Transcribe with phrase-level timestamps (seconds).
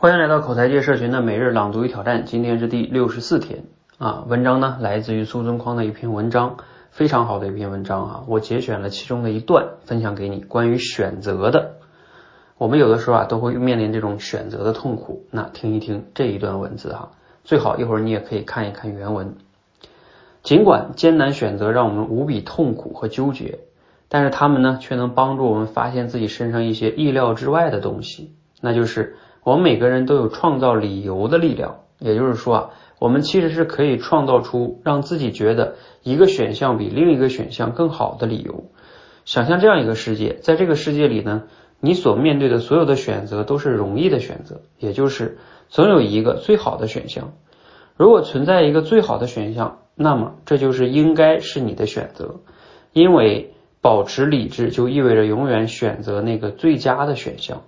[0.00, 3.64] 欢迎来到口才界社群的每日朗读与挑战，今天是第六十四天
[3.98, 4.24] 啊。
[4.26, 6.56] 文章呢来自于苏尊匡的一篇文章，
[6.90, 8.24] 非常好的一篇文章啊。
[8.26, 11.72] 我节选了其中的一段分享给你，关于选择的。
[12.56, 17.10] 我们有的时候啊都会面临这种选择的痛苦，那听一听这一段文字哈，
[17.44, 19.34] 最好一会儿你也可以看一看原文。
[20.42, 23.58] 尽管艰难选择让我们无比痛苦和纠结，
[24.08, 28.32] 但是他们呢却能帮助我们发现自己身上一些意料之外的东西，
[28.62, 29.16] 那就是。
[29.42, 38.64] 我们每个人都有创造理由的力量，也就是说啊，我们其实是可以创造出让自己觉得一个选项比另一个选项更好的理由。
[39.24, 41.44] 想象这样一个世界，在这个世界里呢，
[41.80, 47.32] 你所面对的所有的选择都是容易的选择，也就是总有一个最好的选项。
[47.96, 52.40] 如果存在一个最好的选项，那么这就是应该是你的选择，
[52.92, 57.62] 因为保持理智就意味着永远选择那个最佳的选项。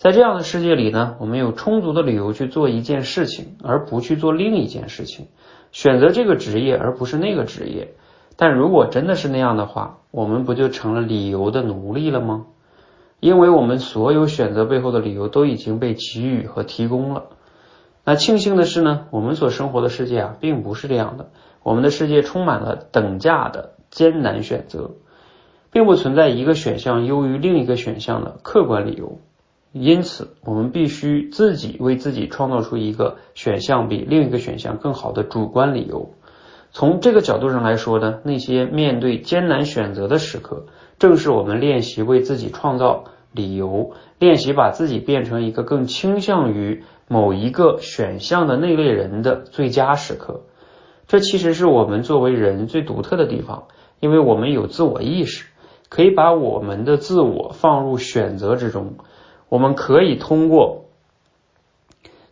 [0.00, 5.26] 在这样的世界里呢，我们有充足的理由去做一件事情，而不去做另一件事情，
[5.72, 7.92] 选择这个职业而不是那个职业。
[8.34, 12.46] 但如果真的是那样的话，我们不就成了理由的奴隶了吗？
[13.20, 17.24] 因为我们所有选择背后的理由都已经被给予和提供了。
[18.02, 21.28] 那庆幸的是呢，我们所生活的世界啊，并不是这样的。
[21.62, 24.92] 我们的世界充满了等价的艰难选择，
[25.70, 29.18] 并不存在一个选项优于另一个选项的客观理由。
[29.72, 36.10] 因此，我们必须自己为自己创造出一个选项比另一个选项更好的主观理由。
[36.72, 40.66] 从这个角度上来说呢，那些面对艰难选择的时刻，
[40.98, 50.42] 正是我们练习为自己创造理由、练习把自己变成一个更倾向于某一个选项的那类人的最佳时刻。
[51.06, 53.64] 这其实是我们作为人最独特的地方，
[54.00, 55.46] 因为我们有自我意识，
[55.88, 58.94] 可以把我们的自我放入选择之中。
[59.50, 60.86] 我们可以通过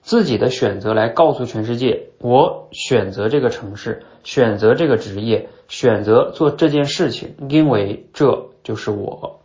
[0.00, 9.40] 自己的选择来告诉全世界：我选择这个城市，选择这个职业，选择做这件事情，因为这就是我。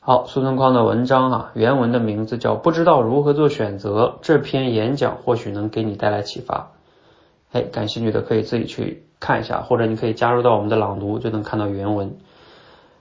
[0.00, 4.06] 好，苏东匡的文章啊，原文的名字叫《不知道如何做选择》。
[4.22, 6.72] 这篇演讲或许能给你带来启发。
[7.52, 12.18] 哎，感兴趣的可以自己去看一下，或者你可以加入到我们的朗读，就能看到原文。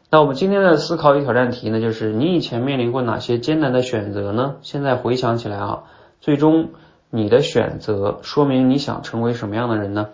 [0.09, 4.56] 那我们今天的思考与挑战题呢，就是你以前面临过哪些艰难的选择呢？
[4.62, 5.84] 现在回想起来啊，
[6.22, 6.69] 最终
[7.09, 10.07] 你的选择说明你想成为什么样的人呢？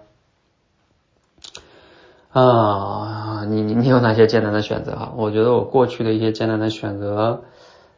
[2.31, 5.14] 啊，你你你有哪些艰难的选择哈？
[5.16, 7.44] 我觉得我过去的一些艰难的选择，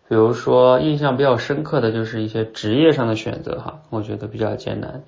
[0.09, 5.03] 比如说印象比较深刻的就是一些职业上的选择哈，我觉得比较艰难。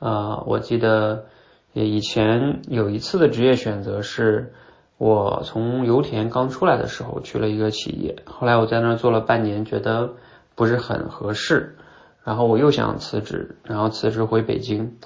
[0.00, 1.26] 啊，我记得
[1.72, 4.52] 以前有一次的职业选择是。
[4.98, 10.14] 我从油田刚出来的时候去了一个企业，后来我在那儿做了半年，觉得
[10.54, 11.76] 不是很合适，
[12.24, 14.96] 然后我又想辞职，然后辞职回北京，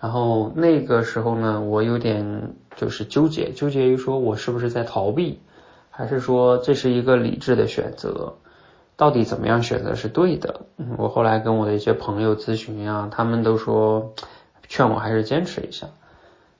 [0.00, 5.40] 然后那个时候呢，我有点就是纠结，纠结于说我是不是在逃避，
[5.88, 8.34] 还是说这是一个理智的选择，
[8.96, 10.66] 到底怎么样选择是对的？
[10.98, 14.12] 我后来跟我的一些朋友咨询啊，他们都说
[14.68, 15.86] 劝我还是坚持一下。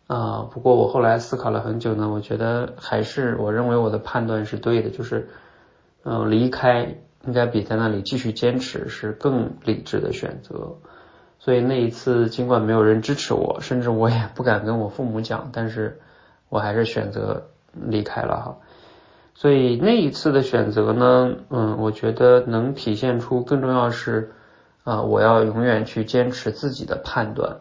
[0.09, 5.29] 啊，不过我后来思考了很久呢，我觉得还是我认为我的判断是对的，就是，
[6.03, 6.97] 嗯，离开
[7.27, 10.79] 应该比在那里继续坚持是更理智的选择。
[11.39, 16.01] 所以那一次，尽管没有人支持我，甚至我也不敢跟我父母讲，但是
[16.49, 18.57] 我还是选择离开了哈。
[19.35, 24.33] 所以那一次的选择呢，嗯，我觉得能体现出更重要是，
[24.85, 27.59] 啊，我要永远去坚持自己的判断。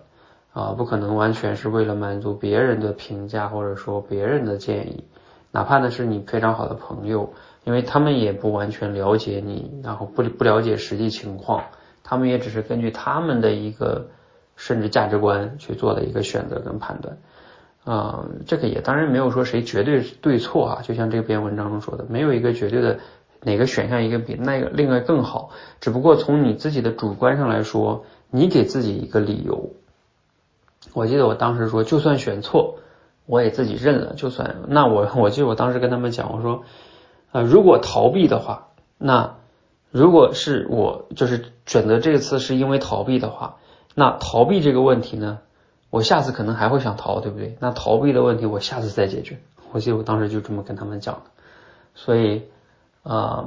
[0.57, 5.03] 啊，不可能完全是为了满足别人的评价或者说别人的建议，
[5.51, 7.31] 哪怕呢是你非常好的朋友，
[7.63, 11.65] 因为他们也不完全了解你，然后不不了解实际情况，
[12.03, 14.07] 他们也只是根据他们的一个
[14.55, 17.17] 甚至价值观去做的一个选择跟判断。
[17.85, 22.97] 啊，这个也当然没有说谁绝对对错啊，就像这篇文章中说的，没有一个绝对的
[23.43, 25.51] 哪个选项一个比那个另外更好，
[25.81, 29.69] 只不过从你自己的主观上来说，你给自己一个理由。
[30.97, 32.79] 我记得我当时说，就算选错，
[33.27, 34.15] 我也自己认了。
[34.15, 36.63] 就算那我，我记得我当时跟他们讲，我说，
[37.31, 39.35] 呃，如果逃避的话，那
[39.91, 43.57] 如果是我就是选择这次是因为逃避的话，
[43.93, 45.37] 那逃避这个问题呢，
[45.91, 47.55] 我下次可能还会想逃，对不对？
[47.59, 49.37] 那逃避的问题我下次再解决。
[49.71, 51.21] 我记得我当时就这么跟他们讲的。
[51.93, 52.41] 所以，
[53.03, 53.45] 啊，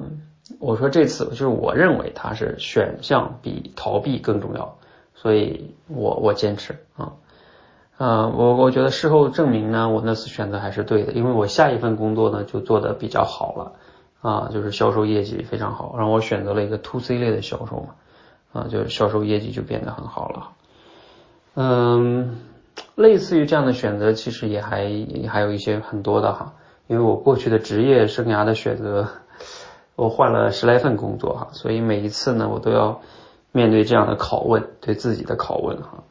[0.61, 4.76] 我说这次就是我认为它是选项比逃避更重要，
[5.17, 7.14] 所以我我坚持啊。
[8.00, 13.73] 啊，我我觉得事后证明呢，我那次选择还是对的，因为我下一份工作呢就做的比较好了，
[14.23, 17.88] 啊，就是销售业绩非常好，然后我选择了一个 to C 类的销售嘛，
[18.55, 20.49] 啊，就是销售业绩就变得很好了。
[21.56, 22.38] 嗯，
[22.94, 24.91] 类似于这样的选择，其实也还
[25.29, 26.55] 还有一些很多的哈，
[26.87, 29.08] 因为我过去的职业生涯的选择，
[29.94, 33.02] 我换了十来份工作哈，所以每一次呢，我都要
[33.52, 36.02] 面对这样的拷问，对自己的拷问哈。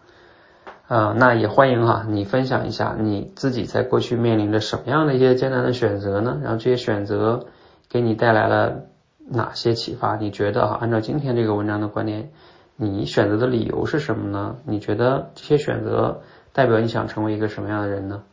[0.90, 6.40] 啊，那也欢迎哈，你分享一下你自己在过去面临着什么样的一些艰难的选择呢？
[6.42, 7.46] 然后这些选择
[7.90, 8.86] 给你带来了
[9.28, 10.16] 哪些启发？
[10.16, 12.32] 你觉得哈，按照今天这个文章的观点，
[12.76, 14.56] 你选择的理由是什么呢？
[14.66, 16.22] 你觉得这些选择
[16.54, 18.24] 代表你想成为一个什么样的人呢？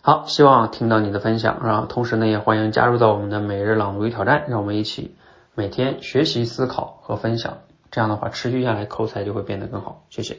[0.00, 5.14] 好，希望听到你的分享，然后同时呢，也欢迎加入到我们的每日朗读与挑战，让我们一起
[5.54, 7.58] 每天学习、思考和分享，
[7.90, 10.04] 这样的话持续下来，口才就会变得更好。
[10.08, 10.38] 谢谢。